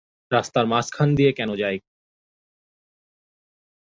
[0.31, 1.31] রাস্তার মাঝখান দিয়ে
[1.31, 1.49] যায় কেন।